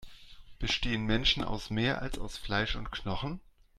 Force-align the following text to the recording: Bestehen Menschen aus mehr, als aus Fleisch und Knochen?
Bestehen 0.57 1.05
Menschen 1.05 1.43
aus 1.43 1.69
mehr, 1.69 2.01
als 2.01 2.17
aus 2.17 2.35
Fleisch 2.35 2.75
und 2.75 2.91
Knochen? 2.91 3.39